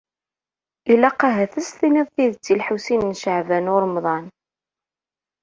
Ilaq 0.93 1.19
ahat 1.29 1.53
ad 1.59 1.63
s-tiniḍ 1.67 2.07
tidet 2.11 2.51
i 2.53 2.55
Lḥusin 2.59 3.01
n 3.07 3.17
Caɛban 3.21 3.71
u 3.75 3.77
Ṛemḍan. 3.83 4.25